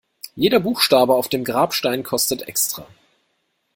[0.35, 2.87] Jeder Buchstabe auf dem Grabstein kostet extra.